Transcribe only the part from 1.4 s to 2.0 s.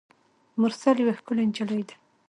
نجلۍ ده.